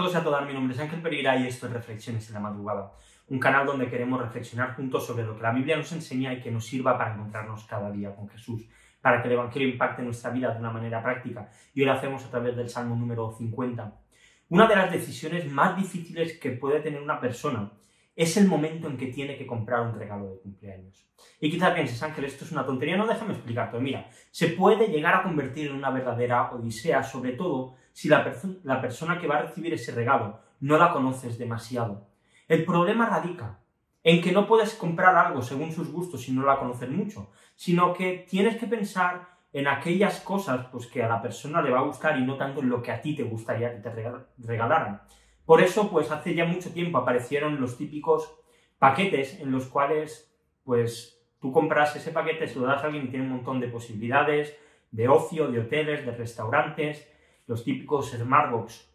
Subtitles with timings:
[0.00, 2.40] Todos y a todas, mi nombre es Ángel Pereira y esto es Reflexiones en la
[2.40, 2.94] Madrugada,
[3.28, 6.50] un canal donde queremos reflexionar juntos sobre lo que la Biblia nos enseña y que
[6.50, 8.66] nos sirva para encontrarnos cada día con Jesús,
[9.02, 12.24] para que el Evangelio impacte nuestra vida de una manera práctica y hoy lo hacemos
[12.24, 13.94] a través del Salmo número 50.
[14.48, 17.70] Una de las decisiones más difíciles que puede tener una persona
[18.16, 21.06] es el momento en que tiene que comprar un regalo de cumpleaños.
[21.40, 23.78] Y quizás pienses, Ángel, esto es una tontería, no déjame explicarte.
[23.78, 29.18] Mira, se puede llegar a convertir en una verdadera odisea, sobre todo si la, persona
[29.18, 32.08] que va a recibir ese regalo no la conoces demasiado.
[32.48, 33.58] El problema radica
[34.02, 37.92] en que no puedes comprar algo según sus gustos si no la conoces mucho, sino
[37.92, 41.82] que tienes que pensar en aquellas cosas pues, que a la persona le va a
[41.82, 43.90] gustar y no tanto en lo que a ti te gustaría que te
[44.38, 45.02] regalaran.
[45.44, 48.34] Por eso, pues hace ya mucho tiempo aparecieron los típicos
[48.78, 53.10] paquetes en los cuales, pues, tú compras ese paquete, se lo das a alguien y
[53.10, 54.56] tiene un montón de posibilidades
[54.90, 57.06] de ocio, de hoteles, de restaurantes,
[57.50, 58.88] los típicos Smartbox.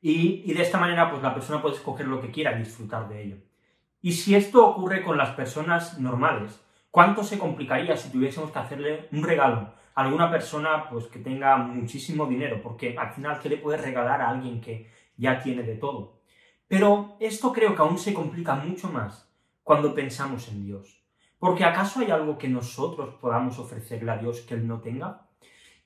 [0.00, 3.08] Y, y de esta manera, pues la persona puede escoger lo que quiera y disfrutar
[3.08, 3.36] de ello.
[4.00, 9.08] Y si esto ocurre con las personas normales, ¿cuánto se complicaría si tuviésemos que hacerle
[9.10, 12.60] un regalo a alguna persona pues, que tenga muchísimo dinero?
[12.62, 16.20] Porque al final, ¿qué le puedes regalar a alguien que ya tiene de todo?
[16.68, 19.28] Pero esto creo que aún se complica mucho más
[19.64, 21.02] cuando pensamos en Dios.
[21.40, 25.26] Porque ¿acaso hay algo que nosotros podamos ofrecerle a Dios que Él no tenga?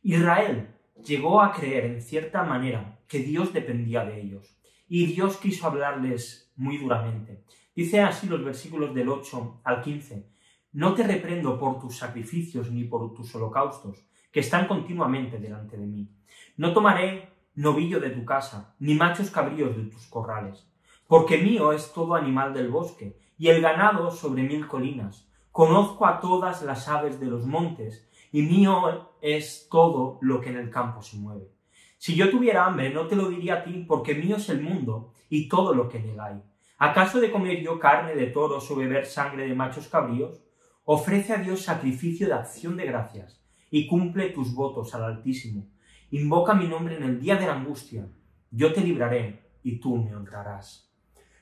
[0.03, 4.56] Israel llegó a creer en cierta manera que Dios dependía de ellos.
[4.88, 7.44] Y Dios quiso hablarles muy duramente.
[7.74, 10.27] Dice así los versículos del 8 al 15.
[10.73, 15.86] No te reprendo por tus sacrificios ni por tus holocaustos, que están continuamente delante de
[15.86, 16.11] mí.
[16.56, 20.68] No tomaré novillo de tu casa, ni machos cabríos de tus corrales,
[21.06, 25.28] porque mío es todo animal del bosque, y el ganado sobre mil colinas.
[25.52, 30.56] Conozco a todas las aves de los montes, y mío es todo lo que en
[30.56, 31.50] el campo se mueve.
[31.96, 35.12] Si yo tuviera hambre, no te lo diría a ti, porque mío es el mundo
[35.28, 36.42] y todo lo que en él hay.
[36.78, 40.44] ¿Acaso de comer yo carne de toros o beber sangre de machos cabríos?
[40.84, 45.67] Ofrece a Dios sacrificio de acción de gracias y cumple tus votos al Altísimo.
[46.11, 48.08] Invoca mi nombre en el día de la angustia.
[48.50, 50.88] Yo te libraré y tú me honrarás.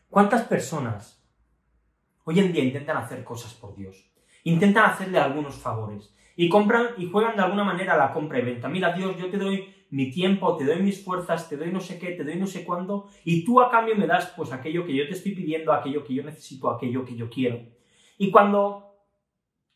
[0.09, 1.23] ¿Cuántas personas
[2.25, 4.11] hoy en día intentan hacer cosas por Dios?
[4.43, 8.69] Intentan hacerle algunos favores y compran y juegan de alguna manera la compra y venta.
[8.69, 11.99] Mira, Dios, yo te doy mi tiempo, te doy mis fuerzas, te doy no sé
[11.99, 14.95] qué, te doy no sé cuándo, y tú a cambio me das pues aquello que
[14.95, 17.61] yo te estoy pidiendo, aquello que yo necesito, aquello que yo quiero.
[18.19, 18.87] Y cuando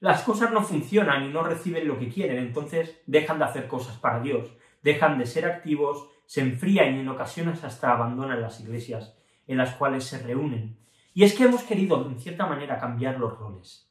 [0.00, 3.96] las cosas no funcionan y no reciben lo que quieren, entonces dejan de hacer cosas
[3.98, 4.50] para Dios,
[4.82, 9.16] dejan de ser activos, se enfrían y en ocasiones hasta abandonan las iglesias
[9.46, 10.78] en las cuales se reúnen.
[11.12, 13.89] Y es que hemos querido, en cierta manera, cambiar los roles.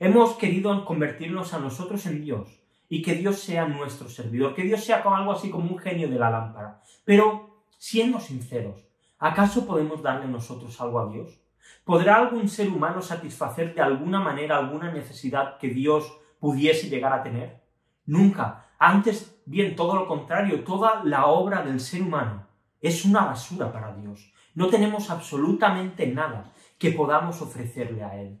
[0.00, 4.84] Hemos querido convertirnos a nosotros en Dios y que Dios sea nuestro servidor, que Dios
[4.84, 6.82] sea algo así como un genio de la lámpara.
[7.04, 8.82] Pero, siendo sinceros,
[9.18, 11.40] ¿acaso podemos darle nosotros algo a Dios?
[11.84, 17.22] ¿Podrá algún ser humano satisfacer de alguna manera alguna necesidad que Dios pudiese llegar a
[17.22, 17.62] tener?
[18.06, 18.66] Nunca.
[18.78, 22.46] Antes, bien, todo lo contrario, toda la obra del ser humano
[22.80, 24.32] es una basura para Dios.
[24.54, 28.40] No tenemos absolutamente nada que podamos ofrecerle a Él.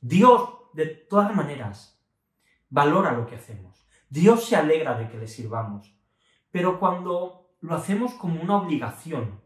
[0.00, 1.98] Dios de todas maneras,
[2.68, 3.88] valora lo que hacemos.
[4.10, 5.98] Dios se alegra de que le sirvamos.
[6.50, 9.40] Pero cuando lo hacemos como una obligación,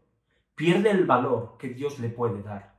[0.55, 2.75] pierde el valor que Dios le puede dar.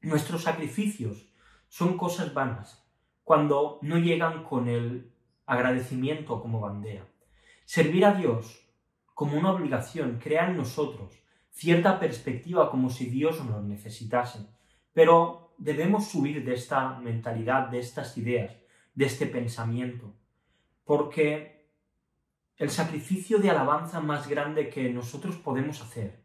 [0.00, 1.32] Nuestros sacrificios
[1.68, 2.82] son cosas vanas
[3.22, 5.12] cuando no llegan con el
[5.46, 7.06] agradecimiento como bandera.
[7.66, 8.66] Servir a Dios
[9.12, 14.48] como una obligación crea en nosotros cierta perspectiva como si Dios nos necesitase.
[14.92, 18.54] Pero debemos subir de esta mentalidad, de estas ideas,
[18.94, 20.14] de este pensamiento,
[20.84, 21.68] porque
[22.56, 26.24] el sacrificio de alabanza más grande que nosotros podemos hacer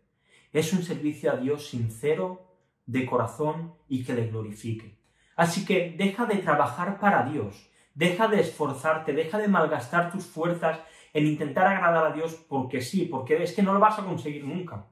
[0.53, 2.45] es un servicio a Dios sincero,
[2.85, 4.97] de corazón y que le glorifique.
[5.35, 10.79] Así que deja de trabajar para Dios, deja de esforzarte, deja de malgastar tus fuerzas
[11.13, 14.43] en intentar agradar a Dios porque sí, porque es que no lo vas a conseguir
[14.43, 14.87] nunca.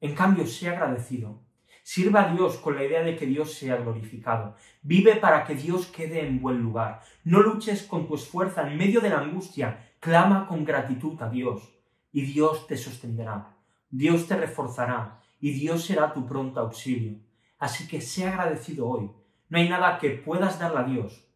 [0.00, 1.40] En cambio, sé agradecido,
[1.90, 4.56] Sirva a Dios con la idea de que Dios sea glorificado.
[4.82, 7.00] Vive para que Dios quede en buen lugar.
[7.24, 9.88] No luches con tu esfuerzo en medio de la angustia.
[9.98, 11.62] Clama con gratitud a Dios
[12.12, 13.56] y Dios te sostendrá.
[13.88, 17.20] Dios te reforzará y Dios será tu pronto auxilio.
[17.58, 19.10] Así que sé agradecido hoy.
[19.48, 21.26] No hay nada que puedas darle a Dios,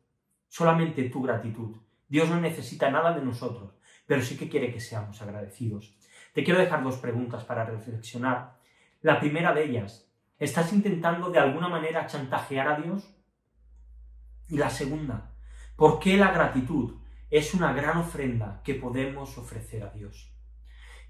[0.48, 1.78] solamente tu gratitud.
[2.08, 3.72] Dios no necesita nada de nosotros,
[4.04, 5.96] pero sí que quiere que seamos agradecidos.
[6.34, 8.58] Te quiero dejar dos preguntas para reflexionar.
[9.00, 10.11] La primera de ellas,
[10.42, 13.08] ¿Estás intentando de alguna manera chantajear a Dios?
[14.48, 15.30] Y la segunda,
[15.76, 16.96] ¿por qué la gratitud
[17.30, 20.34] es una gran ofrenda que podemos ofrecer a Dios?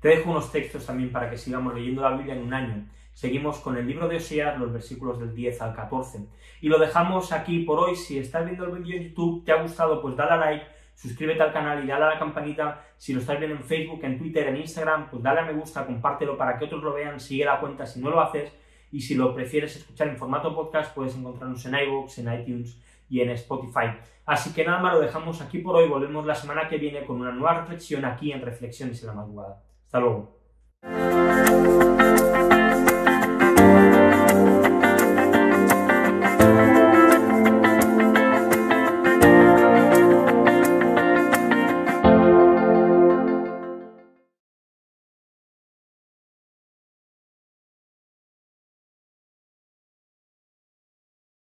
[0.00, 2.90] Te dejo unos textos también para que sigamos leyendo la Biblia en un año.
[3.14, 6.28] Seguimos con el libro de Oseas, los versículos del 10 al 14.
[6.60, 7.96] Y lo dejamos aquí por hoy.
[7.96, 11.42] Si estás viendo el vídeo en YouTube, te ha gustado, pues dale a like, suscríbete
[11.42, 12.84] al canal y dale a la campanita.
[12.98, 15.86] Si lo estás viendo en Facebook, en Twitter, en Instagram, pues dale a me gusta,
[15.86, 18.52] compártelo para que otros lo vean, sigue la cuenta si no lo haces.
[18.92, 23.20] Y si lo prefieres escuchar en formato podcast, puedes encontrarnos en iVoox, en iTunes y
[23.20, 23.96] en Spotify.
[24.24, 25.88] Así que nada más, lo dejamos aquí por hoy.
[25.88, 29.62] Volvemos la semana que viene con una nueva reflexión aquí en Reflexiones en la Madrugada.
[29.86, 30.38] Hasta luego.